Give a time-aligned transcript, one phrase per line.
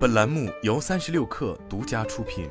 [0.00, 2.48] 本栏目由三十六氪独家出品。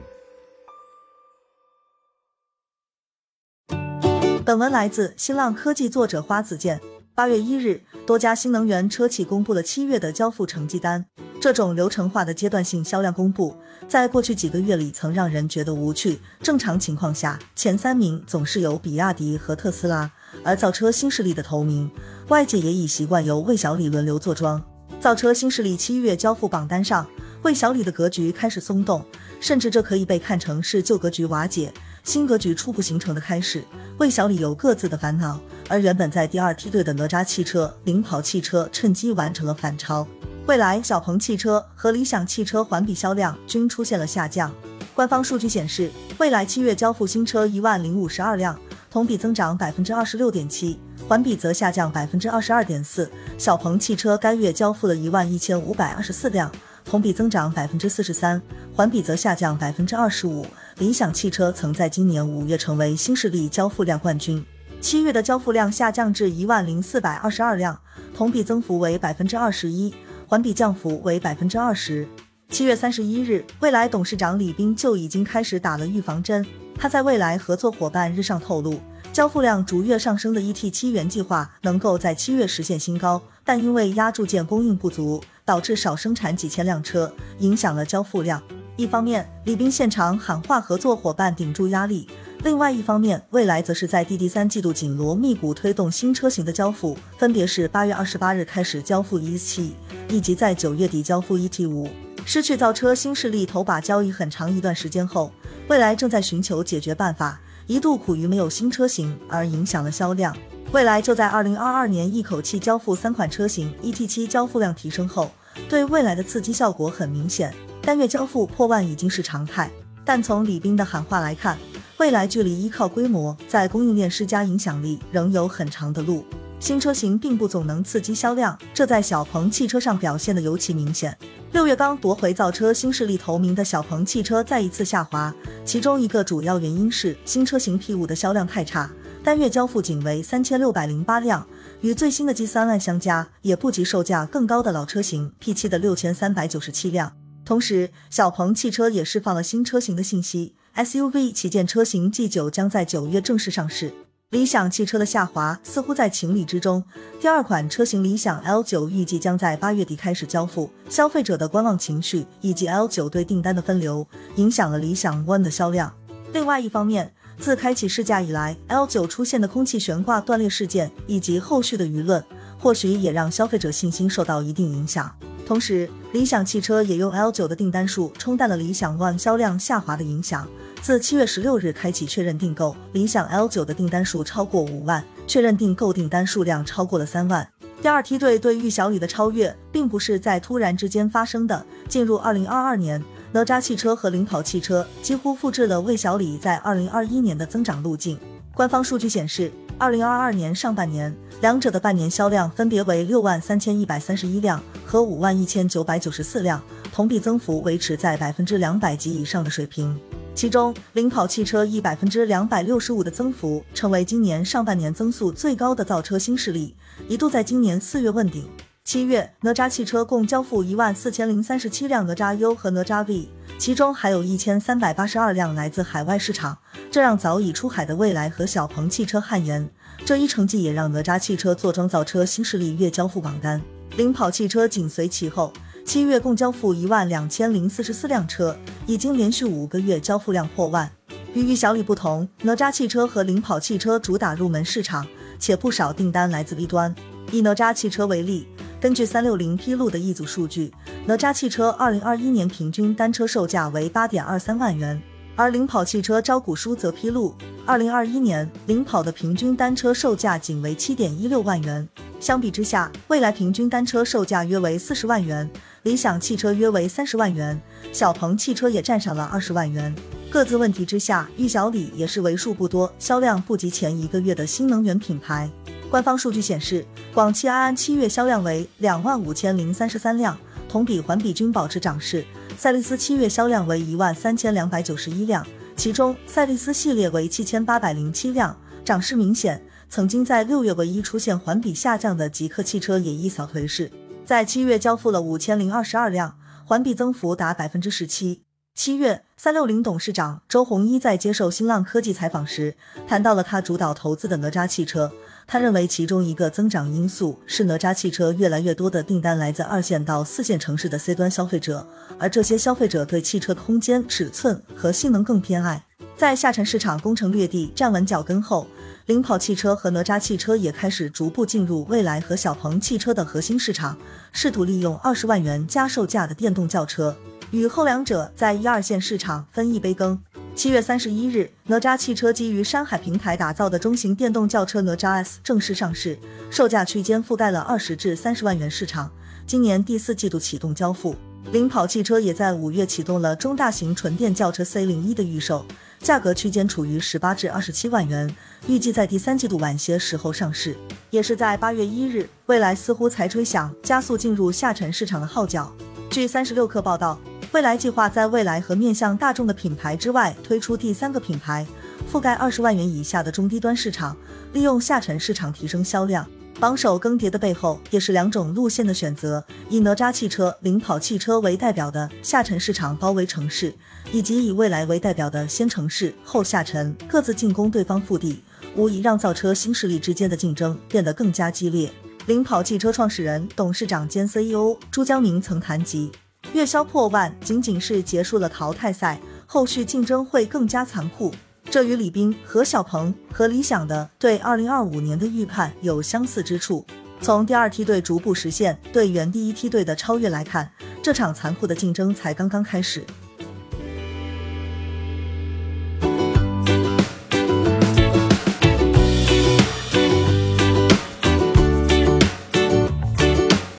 [4.46, 6.80] 本文来自新浪科技，作者花子健。
[7.16, 11.04] 八月一日，多家新能源车企公布了七月的交付成绩单。
[11.42, 13.58] 这种流程化的阶段性销量公布，
[13.88, 16.20] 在过去几个月里曾让人觉得无趣。
[16.44, 20.12] 正常情况下，前三名总是由比亚迪和特斯拉，
[20.44, 21.90] 而造车新势力的头名，
[22.28, 24.64] 外界也已习惯由魏小李轮流坐庄。
[25.00, 27.08] 造车新势力七月交付榜单上，
[27.44, 29.04] 魏小李的格局开始松动，
[29.40, 31.72] 甚至这可以被看成是旧格局瓦解。
[32.04, 33.64] 新格局初步形成的开始，
[33.98, 35.40] 魏小李有各自的烦恼，
[35.70, 40.06] 而原本在第二梯队的哪吒汽车、领跑汽车趁机完成了反超。
[40.48, 44.54] 未来、小鹏汽车和理想汽车环比销量均出现了下降。
[44.94, 48.60] 官方数据显示，未来七月交付新车一万零五十二辆，
[48.92, 50.78] 同比增长百分之二十六点七，
[51.08, 53.10] 环比则下降百分之二十二点四。
[53.38, 56.52] 小鹏汽车该月交付了一万一千五百二十四辆。
[56.90, 58.42] 同比增长百分之四十三，
[58.74, 60.44] 环比则下降百分之二十五。
[60.80, 64.44] 理想汽车曾在今年五月成为新势力交付量冠军，
[64.82, 67.80] 七月的交付量下降至一万零四百二十二辆，
[68.16, 69.94] 同比增幅为百分之二十一，
[70.26, 72.08] 环比降幅为百分之二十。
[72.50, 76.46] 七月三十一日，蔚来董事长李斌就已经开始打了预防针。
[76.76, 78.80] 他在未来合作伙伴日上透露，
[79.14, 85.22] 交付量逐月上升的 ET 七元计划能够在七月实现新高，但因为压铸件供应不足。
[85.46, 88.40] 导致少生产几千辆车，影响了交付量。
[88.78, 92.06] 一方面，李斌现场喊话合作伙伴顶住压力；
[92.44, 99.74] 另外一方面，蔚来则是在第第三季度紧锣密鼓推动新车型的交付，分别是八月二十八日开始交付 ET 七，
[100.08, 101.90] 以及在九月底交付 E T 五。
[102.32, 105.32] 失去造车新势力头把交椅很长一段时间后，
[105.68, 110.38] 蔚来正在寻求解决办法，一度苦于没有新车型而影响了销量。
[110.72, 115.32] 蔚来就在二零二二年一口气交付三款车型，E T 七交付量提升后。
[115.68, 119.72] 对未来的刺激效果很明显，单月交付破万已经是常态。
[120.06, 121.58] 但从李斌的喊话来看，
[121.98, 126.24] 未来距离依靠规模在供应链施加影响力仍有很长的路。
[126.60, 131.18] 新车型并不总能刺激销量，这在小鹏汽车上表现的尤其明显。
[131.52, 135.34] 六月刚夺回造车新势力头名的小鹏汽车再一次下滑，
[135.66, 138.90] 其中一个主要原因是新车型 P5 的销量太差，
[139.24, 141.46] 单月交付仅为三千六百零八辆。
[141.82, 147.14] 与最新的 G 三万相加，也不及售价更高的老车型 P 七的六千三百九十七辆。
[147.44, 153.92] 同时，小鹏汽车也释放了新车型的信息，SUV 旗舰车型 G 九将在九月正式上市。
[154.30, 156.84] 理想汽车的下滑似乎在情理之中，
[157.20, 160.70] 第二款车型理想 L 九预计将在八月底开始交付。
[160.88, 165.92] 消费者的观望情绪以及 L 九对订单的分流，影响了理想 ONE 的销量。
[166.32, 172.24] 另外一方面，自开启试驾以来，L9 出现的空气悬挂断裂事件以及后续的舆论，
[172.60, 175.12] 或许也让消费者信心受到一定影响。
[175.44, 180.48] 同时，理想汽车也用 L9 的订单数冲淡了理想 ONE 销量下滑的影响。
[180.82, 187.48] 自七月十六日开启确认订购，理想 L9 的订单数超过五万，确认订购订单数量超过了三万。
[187.82, 191.66] 第二梯队对玉小李的超越，并不是在突然之间发生的。
[191.88, 193.04] 进入二零二二年。
[193.32, 198.18] 哪吒汽车和领跑汽车几乎复制了魏小李在二零二一年的增长路径。
[198.56, 206.60] 官方数据显示，二零二二年上半年，两者的半年销量分别为六万三千一百三十一辆和五万一千九百九十四辆，
[206.92, 209.96] 同比增幅维持在百分之两百及以上的水平。
[210.40, 216.74] 其中，领跑汽车以百分之两百六十五的增幅，成为今年上半年增速最高的造车新势力，
[217.10, 218.48] 一度在今年四月问鼎。
[218.86, 226.58] 七月，哪吒汽车共交付一万四千零三十七辆哪吒 U 和哪吒 V，其中还有一千三百八十二辆来自海外市场，
[226.90, 229.70] 这让早已出海的蔚来和小鹏汽车汗颜。
[230.06, 233.62] 这一成绩也让哪吒汽车坐庄造车新势力月交付榜单，
[233.98, 235.52] 领跑汽车紧随其后，
[235.90, 238.56] 七月共交付一万两千零四十四辆车，
[238.86, 240.88] 已经连续五个月交付量破万。
[241.34, 245.08] 与与小李不同，哪吒汽车和领跑汽车主打入门市场，
[245.40, 246.94] 且不少订单来自 B 端。
[247.32, 248.48] 以哪吒汽车为例。
[248.80, 250.72] 根据三六零披露的一组数据，
[251.08, 255.02] 哪吒汽车二零二一年平均单车售价为八点二三万元，
[255.36, 257.34] 而领跑汽车招股书则披露，
[257.66, 261.90] 二零二一年领跑的平均单车售价仅为七点一六万元。
[262.20, 265.50] 相比之下，蔚来平均单车售价约为四十万元，
[265.84, 267.60] 理想汽车约为三十万元，
[267.94, 269.96] 小鹏汽车也占上了二十万元。
[270.30, 275.50] 各自问题之下，玉小李也是为数不多销量不及前一个月的新能源品牌。
[275.90, 280.38] 官方数据显示，广汽埃安七月销量为两万五千零三十三辆，
[280.68, 282.26] 同比环比均保持涨势。
[282.58, 285.46] 赛力斯七月销量为一万三千两百九十一辆，
[285.78, 289.62] 其中赛力斯系列为七千八百零七辆，涨势明显。
[289.90, 293.90] 曾经在六月唯一出现环比下降的极客汽车也一扫颓势，
[294.30, 298.44] 在七月交付了五千零二十二辆，环比增幅达百分之十七。
[298.76, 302.76] 七月，三六零董事长周鸿祎在接受新浪科技采访时，
[303.08, 305.12] 谈到了他主导投资的哪吒汽车。
[305.48, 311.88] 他认为其中一个增长因素是哪吒汽车越来越多的订单来自二线到四线城市的 C 端消费者，
[312.20, 315.89] 而这些消费者对汽车空间、尺寸和性能更偏爱。
[316.20, 318.68] 在下沉市场攻城略地、站稳脚跟后，
[319.06, 323.98] 领跑汽车和哪吒汽车也开始逐步进入蔚来和小鹏汽车的核心市场，
[324.34, 327.16] 试图利用二十万元加售价的电动轿车。
[327.52, 330.20] 与后两者在一二线市场分一杯羹。
[330.54, 336.20] 七月三十一日，哪吒汽车基于山海平台打造的中型电动轿车哪吒 S 正式上市，
[336.52, 339.10] 售价区间覆盖了二十至三十万元市场。
[339.48, 341.16] 今年第四季度启动交付。
[341.54, 345.66] 领跑汽车也在五月启动了中大型纯电轿车 C 零一的预售，
[346.00, 348.34] 价格区间处于十八至二十七万元，
[348.68, 350.76] 预计在第三季度晚些时候上市。
[351.10, 355.72] 也是在八月一日，蔚来似乎才吹响加速进入下沉市场的号角。
[356.10, 357.20] 据三十六氪报道。
[357.52, 361.66] 蔚来计划在未来和面向大众的品牌之外推出第三个品牌，
[362.12, 364.16] 覆盖二十万元以下的中低端市场，
[364.54, 366.24] 利用下沉市场提升销量。
[366.60, 373.74] 榜首更迭的背后也是两种路线的选择：以哪吒汽车、领跑汽车为代表的下沉市场包围城市，
[374.12, 378.44] 以及以蔚来为代表的先城市后下沉，各自进攻对方腹地，
[378.76, 381.90] 无疑让造车新势力之间的竞争变得更加激烈。
[382.26, 386.12] 领跑汽车创始人、董事长兼 CEO 朱江明曾谈及。
[386.52, 391.34] 月销破万仅仅是结束了淘汰赛，后续竞争会更加残酷。
[391.72, 396.84] 这与李斌、何小鹏和李想的对二零二五年的预判有相似之处。
[397.22, 400.72] 从第二梯队逐步实现对原第一梯队的超越来看，
[401.04, 403.06] 这场残酷的竞争才刚刚开始。